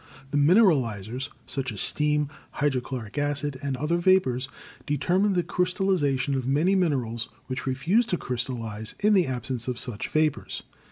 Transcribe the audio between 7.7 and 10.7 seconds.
fuse to crystallize in the absence of such vapors.